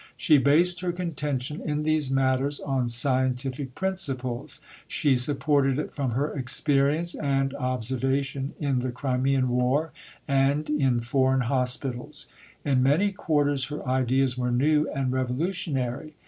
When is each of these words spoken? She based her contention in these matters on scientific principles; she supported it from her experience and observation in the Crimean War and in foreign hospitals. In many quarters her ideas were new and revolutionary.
She 0.17 0.39
based 0.39 0.79
her 0.81 0.91
contention 0.91 1.61
in 1.61 1.83
these 1.83 2.09
matters 2.09 2.59
on 2.59 2.87
scientific 2.89 3.75
principles; 3.75 4.59
she 4.87 5.15
supported 5.15 5.77
it 5.77 5.93
from 5.93 6.13
her 6.13 6.33
experience 6.35 7.13
and 7.13 7.53
observation 7.53 8.55
in 8.59 8.79
the 8.79 8.91
Crimean 8.91 9.47
War 9.49 9.91
and 10.27 10.67
in 10.71 11.01
foreign 11.01 11.41
hospitals. 11.41 12.25
In 12.65 12.81
many 12.81 13.11
quarters 13.11 13.65
her 13.65 13.87
ideas 13.87 14.35
were 14.39 14.49
new 14.51 14.89
and 14.89 15.11
revolutionary. 15.11 16.15